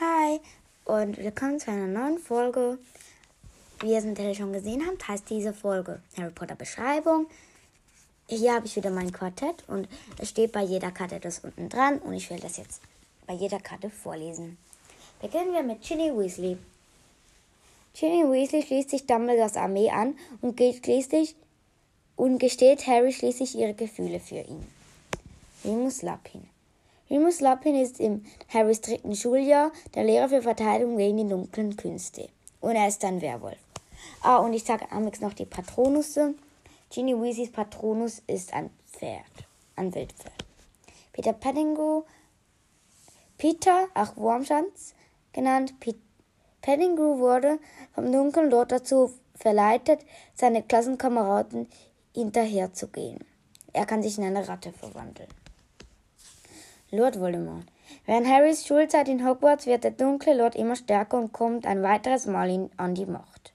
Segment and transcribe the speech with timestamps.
[0.00, 0.40] Hi
[0.86, 2.78] und willkommen zu einer neuen Folge.
[3.80, 7.26] Wie ihr es natürlich schon gesehen habt, heißt diese Folge Harry Potter Beschreibung.
[8.26, 11.98] Hier habe ich wieder mein Quartett und es steht bei jeder Karte das unten dran
[11.98, 12.80] und ich will das jetzt
[13.26, 14.56] bei jeder Karte vorlesen.
[15.20, 16.56] Beginnen wir mit Ginny Weasley.
[17.92, 21.36] Ginny Weasley schließt sich Dumbledores Armee an und geht schließlich
[22.16, 24.66] und gesteht Harry schließlich ihre Gefühle für ihn.
[25.62, 26.48] Remus Lapin.
[27.10, 32.28] Remus Lapin ist im Harrys dritten Schuljahr der Lehrer für Verteidigung gegen die dunklen Künste.
[32.60, 33.58] Und er ist ein Werwolf.
[34.22, 36.34] Ah, und ich sage Amix noch die Patronusse.
[36.88, 39.24] Ginny Weasleys Patronus ist ein Pferd,
[39.74, 40.44] ein Wildpferd.
[41.12, 42.02] Peter Pettigrew,
[43.38, 44.94] Peter, auch Wurmschanz
[45.32, 45.74] genannt,
[46.62, 47.58] Pettigrew wurde
[47.92, 50.00] vom dunklen Lord dazu verleitet,
[50.34, 51.68] seine Klassenkameraden
[52.14, 53.18] hinterherzugehen.
[53.72, 55.28] Er kann sich in eine Ratte verwandeln.
[56.92, 57.66] Lord Voldemort.
[58.04, 62.26] Während Harrys Schulzeit in Hogwarts wird der dunkle Lord immer stärker und kommt ein weiteres
[62.26, 63.52] Mal an die Macht.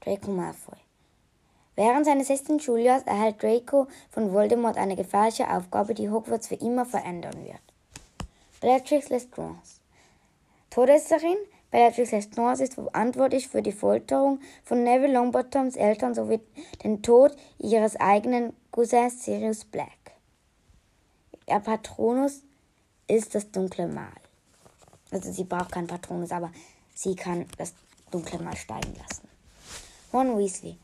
[0.00, 0.78] Draco Malfoy.
[1.76, 6.84] Während seines sechsten Schuljahres erhält Draco von Voldemort eine gefährliche Aufgabe, die Hogwarts für immer
[6.84, 7.62] verändern wird.
[8.60, 9.62] Bellatrix Lestrange.
[10.70, 11.36] Todesserin
[11.70, 16.40] Bellatrix Lestrange ist verantwortlich für die Folterung von Neville Longbottoms Eltern sowie
[16.82, 19.97] den Tod ihres eigenen Cousins Sirius Black.
[21.48, 22.42] Ihr Patronus
[23.06, 24.12] ist das dunkle Mal.
[25.10, 26.52] Also sie braucht keinen Patronus, aber
[26.94, 27.72] sie kann das
[28.10, 29.28] dunkle Mal steigen lassen.
[30.12, 30.76] Ron Weasley.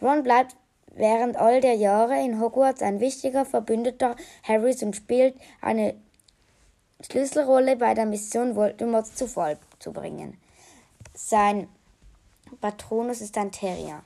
[0.00, 0.56] Ron bleibt
[0.94, 5.94] während all der Jahre in Hogwarts ein wichtiger Verbündeter Harrys und spielt eine
[7.02, 10.38] Schlüsselrolle bei der Mission, Voldemort zu Fall zu bringen.
[11.14, 11.68] Sein
[12.60, 14.02] Patronus ist ein Terrier.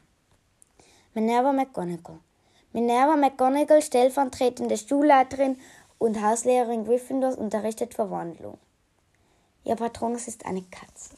[1.14, 2.18] Minerva McGonagall.
[2.72, 5.58] Minerva McGonagall, stellvertretende Schulleiterin
[5.98, 8.58] und Hauslehrerin Gryffindors, unterrichtet Verwandlung.
[9.64, 11.14] Ihr Patronus ist eine Katze.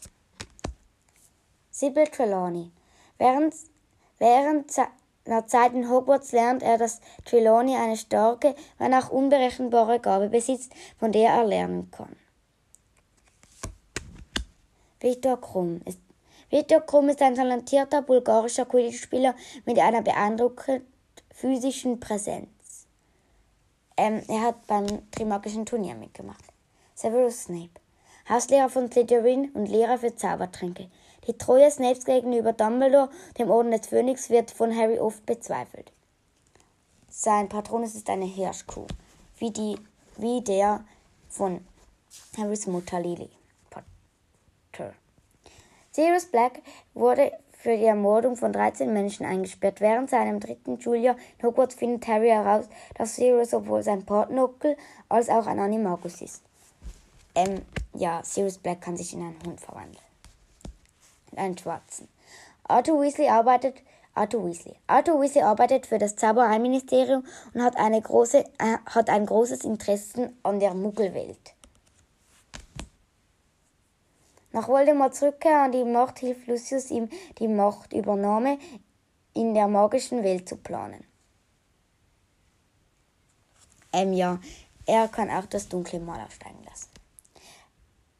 [1.70, 2.70] Sybil Trelawney.
[3.18, 3.54] Während,
[4.18, 10.28] während seiner Zeit in Hogwarts lernt er, dass Trelawney eine starke, wenn auch unberechenbare Gabe
[10.30, 12.16] besitzt, von der er lernen kann.
[15.00, 15.98] Viktor Krumm ist
[16.50, 19.34] Viktor Krumm ist ein talentierter bulgarischer Quidditch-Spieler
[19.64, 20.91] mit einer beeindruckenden
[21.32, 22.86] physischen Präsenz.
[23.96, 26.44] Ähm, er hat beim Trimagischen Turnier mitgemacht.
[26.94, 27.70] Severus Snape.
[28.28, 30.88] Hauslehrer von Slytherin und Lehrer für Zaubertränke.
[31.26, 35.92] Die Treue Snapes gegenüber Dumbledore, dem Orden des Phönix, wird von Harry oft bezweifelt.
[37.08, 38.86] Sein Patronus ist eine Hirschkuh,
[39.38, 39.76] wie, die,
[40.16, 40.84] wie der
[41.28, 41.64] von
[42.36, 43.30] Harrys Mutter Lily
[43.70, 44.94] Potter.
[45.90, 46.62] Sirius Black
[46.94, 49.80] wurde für die Ermordung von 13 Menschen eingesperrt.
[49.80, 52.64] Während seinem dritten Schuljahr in Hogwarts findet Harry heraus,
[52.96, 54.76] dass Sirius sowohl sein Portnockel
[55.08, 56.42] als auch ein Animagus ist.
[57.36, 57.62] Ähm,
[57.94, 60.04] ja, Sirius Black kann sich in einen Hund verwandeln.
[61.30, 62.08] In einen schwarzen.
[62.64, 63.76] Arthur Weasley arbeitet
[64.14, 64.74] Arthur Weasley.
[64.88, 67.24] Arthur Weasley arbeitet für das Zaubereiministerium
[67.54, 71.54] und hat, eine große, äh, hat ein großes Interesse an der Muggelwelt.
[74.52, 77.08] Nach Voldemorts Rückkehr an die Macht hilft Lucius ihm,
[77.38, 78.58] die Machtübernahme
[79.34, 81.04] in der magischen Welt zu planen.
[83.94, 84.38] Ähm, ja,
[84.86, 86.88] er kann auch das dunkle Mal aufsteigen lassen.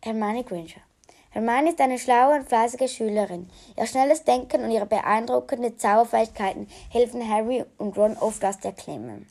[0.03, 0.82] Hermione Granger.
[1.31, 3.49] Hermione ist eine schlaue und fleißige Schülerin.
[3.76, 9.26] Ihr schnelles Denken und ihre beeindruckenden Zauberfähigkeiten helfen Harry und Ron oft aus der Klemme.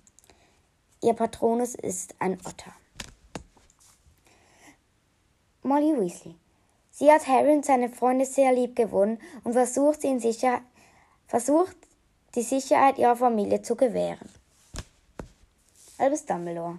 [1.04, 2.74] Ihr Patronus ist ein Otter.
[5.64, 6.36] Molly Weasley.
[7.02, 10.62] Sie hat Harry und seine Freunde sehr lieb gewonnen und versucht, in Sicher
[11.26, 11.76] versucht,
[12.36, 14.30] die Sicherheit ihrer Familie zu gewähren.
[15.98, 16.78] Albus Dumbledore.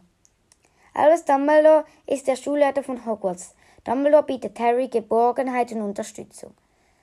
[0.94, 3.56] Albus Dumbledore ist der Schulleiter von Hogwarts.
[3.82, 6.54] Dumbledore bietet Harry Geborgenheit und Unterstützung.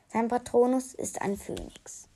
[0.07, 2.07] Sein Patronus ist ein Phönix.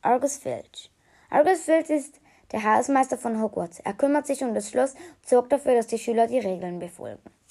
[0.00, 0.92] Argus Filch.
[1.28, 2.20] Argus Filch ist
[2.52, 3.80] der Hausmeister von Hogwarts.
[3.80, 7.41] Er kümmert sich um das Schloss und sorgt dafür, dass die Schüler die Regeln befolgen.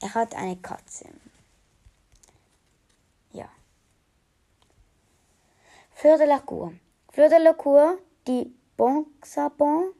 [0.00, 1.08] Er hat eine Katze.
[3.32, 3.48] Ja.
[5.92, 6.72] Fleur de la Cour.
[7.12, 9.92] Fleur de la Cour, die Bon Sabon.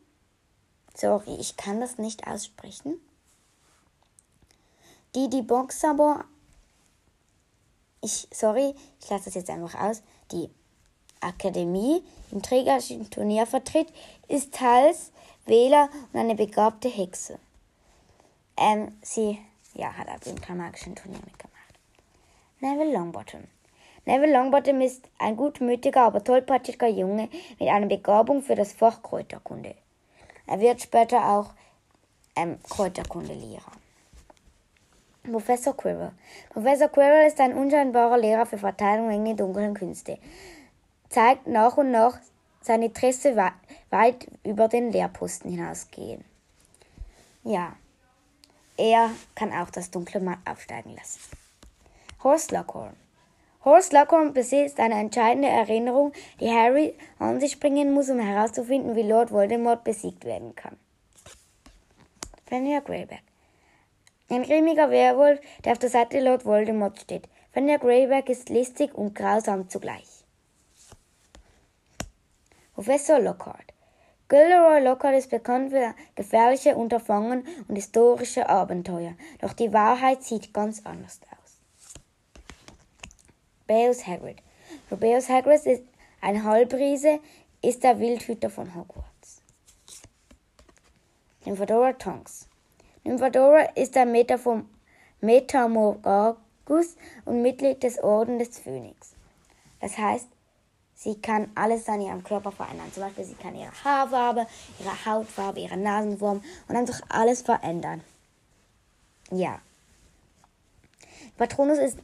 [0.94, 3.00] Sorry, ich kann das nicht aussprechen.
[5.14, 6.22] Die die Bon Sabon.
[8.00, 10.02] Ich, sorry, ich lasse das jetzt einfach aus.
[10.30, 10.48] Die
[11.20, 13.92] Akademie im trägerischen Turnier vertritt,
[14.28, 15.10] ist teils
[15.46, 17.38] Wähler und eine begabte Hexe.
[18.56, 19.38] Ähm, sie
[19.78, 21.78] ja, hat er beim magischen Turnier mitgemacht.
[22.60, 23.44] Neville Longbottom.
[24.04, 27.28] Neville Longbottom ist ein gutmütiger, aber tollpatschiger Junge
[27.58, 29.76] mit einer Begabung für das Fach Kräuterkunde.
[30.46, 31.54] Er wird später auch
[32.34, 33.72] ähm, Kräuterkundelehrer.
[35.22, 36.12] Professor Quirrell.
[36.50, 40.18] Professor Quirrell ist ein unscheinbarer Lehrer für Verteidigung gegen die dunklen Künste.
[41.08, 42.18] Zeigt nach und nach
[42.62, 43.36] seine Interesse
[43.90, 46.24] weit über den Lehrposten hinausgehen.
[47.44, 47.76] Ja,
[48.78, 51.20] er kann auch das dunkle Matt aufsteigen lassen.
[52.22, 52.96] Horst Lockhorn.
[53.64, 59.02] Horst Lockhorn besitzt eine entscheidende Erinnerung, die Harry an sich bringen muss, um herauszufinden, wie
[59.02, 60.78] Lord Voldemort besiegt werden kann.
[62.46, 63.22] Fenrir Greyback.
[64.30, 67.28] Ein grimmiger Werwolf, der auf der Seite Lord Voldemort steht.
[67.52, 70.24] Fenrir Greyback ist listig und grausam zugleich.
[72.74, 73.74] Professor Lockhart.
[74.28, 80.84] Gilderoy Lockhart ist bekannt für gefährliche Unterfangen und historische Abenteuer, doch die Wahrheit sieht ganz
[80.84, 81.60] anders aus.
[83.66, 84.42] Beus Hagrid.
[84.90, 85.82] Rubeus Hagrid ist
[86.20, 87.20] ein Halbriese,
[87.62, 89.40] ist der Wildhüter von Hogwarts.
[91.46, 92.46] Nymphadora Tonks.
[93.04, 94.12] Nymphadora ist ein
[95.22, 99.14] Metamorphagus und Mitglied des Orden des Phönix.
[99.80, 100.28] Das heißt,
[101.00, 102.92] Sie kann alles an ihrem Körper verändern.
[102.92, 104.48] Zum Beispiel, sie kann ihre Haarfarbe,
[104.80, 108.02] ihre Hautfarbe, ihre Nasenform und einfach alles verändern.
[109.30, 109.60] Ja.
[111.36, 111.98] Patronus ist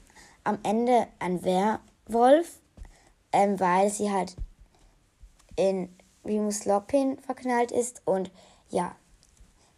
[0.44, 2.60] am Ende ein Werwolf,
[3.32, 4.36] ähm, weil sie halt
[5.56, 5.92] in
[6.24, 8.00] Remus Lupin verknallt ist.
[8.04, 8.30] Und
[8.68, 8.94] ja,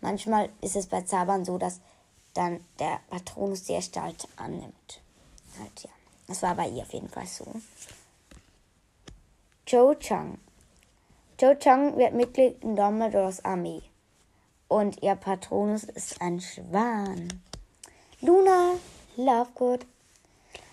[0.02, 1.80] manchmal ist es bei Zabern so, dass
[2.34, 5.00] dann der Patronus die Gestalt annimmt.
[5.58, 5.90] Halt, ja.
[6.28, 7.46] Das war bei ihr auf jeden Fall so.
[9.68, 10.38] Cho Chang.
[11.40, 13.82] Cho Chang wird Mitglied in Dumbledores Armee.
[14.68, 17.42] Und ihr Patronus ist ein Schwan.
[18.20, 18.74] Luna
[19.16, 19.84] Lovegood.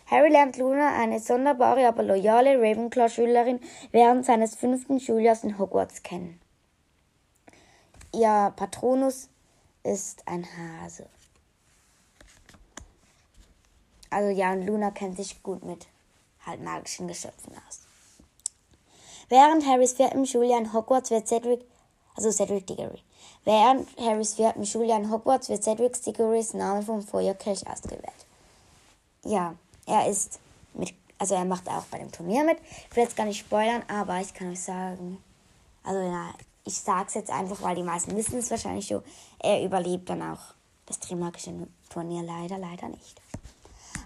[0.05, 3.61] Harry lernt Luna, eine sonderbare, aber loyale Ravenclaw-Schülerin,
[3.91, 6.39] während seines fünften Schuljahres in Hogwarts kennen.
[8.13, 9.27] Ihr Patronus
[9.81, 11.07] ist ein Hase.
[14.11, 15.87] Also ja, und Luna kennt sich gut mit
[16.45, 17.82] halt magischen Geschöpfen aus.
[19.33, 21.61] Während Harrys vierten Schuljahr in Hogwarts wird Cedric,
[22.15, 23.01] also Cedric Diggory,
[23.45, 28.27] während Harrys vierten Schuljahr in Hogwarts wird Cedric Diggorys Name vom Feuerkelch ausgewählt.
[29.23, 29.55] Ja,
[29.87, 30.39] er ist
[30.75, 32.59] mit, also er macht auch bei dem Turnier mit.
[32.91, 35.17] Ich will jetzt gar nicht spoilern, aber ich kann euch sagen,
[35.83, 36.29] also ja,
[36.63, 39.01] ich sag's jetzt einfach, weil die meisten wissen es wahrscheinlich schon,
[39.39, 40.53] er überlebt dann auch
[40.85, 41.51] das Trimagische
[41.89, 43.19] Turnier leider, leider nicht.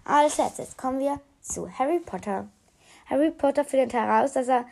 [0.06, 2.48] Als letztes kommen wir zu Harry Potter.
[3.10, 4.66] Harry Potter findet heraus, dass er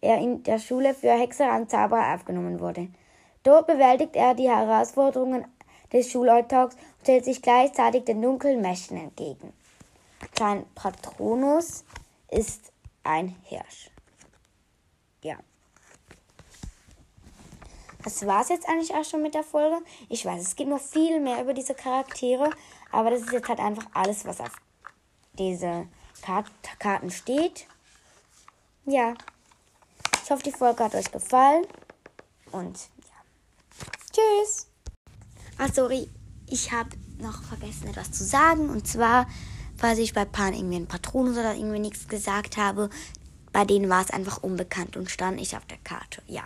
[0.00, 2.88] er in der Schule für Hexer und Zauberer aufgenommen wurde.
[3.42, 5.46] Dort bewältigt er die Herausforderungen
[5.92, 9.52] des Schulalltags und stellt sich gleichzeitig den dunklen Mächten entgegen.
[10.38, 11.84] Sein Patronus
[12.30, 13.90] ist ein Hirsch.
[15.22, 15.36] Ja.
[18.04, 19.78] Das war's jetzt eigentlich auch schon mit der Folge.
[20.08, 22.50] Ich weiß, es gibt noch viel mehr über diese Charaktere,
[22.92, 24.52] aber das ist jetzt halt einfach alles, was auf
[25.34, 25.86] diese
[26.78, 27.66] Karten steht.
[28.86, 29.14] Ja.
[30.30, 31.66] Ich hoffe, die Folge hat euch gefallen.
[32.52, 33.16] Und ja.
[34.12, 34.68] Tschüss.
[35.58, 36.08] Ach, sorry.
[36.46, 38.70] Ich habe noch vergessen, etwas zu sagen.
[38.70, 39.26] Und zwar,
[39.76, 42.90] falls ich bei Pan irgendwie ein Patronus oder irgendwie nichts gesagt habe,
[43.52, 46.22] bei denen war es einfach unbekannt und stand nicht auf der Karte.
[46.28, 46.44] Ja.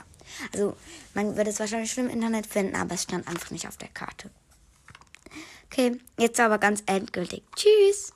[0.55, 0.75] Also,
[1.13, 3.89] man wird es wahrscheinlich schon im Internet finden, aber es stand einfach nicht auf der
[3.89, 4.31] Karte.
[5.67, 7.43] Okay, jetzt aber ganz endgültig.
[7.55, 8.15] Tschüss.